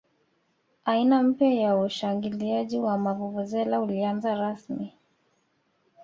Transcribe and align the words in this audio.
aina 0.85 1.23
mpya 1.23 1.53
ya 1.53 1.77
ushangiliaji 1.77 2.79
wa 2.79 2.97
mavuvuzela 2.97 3.81
ulianza 3.81 4.35
rasmi 4.35 4.93